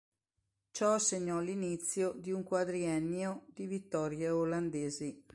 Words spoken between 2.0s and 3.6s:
di un quadriennio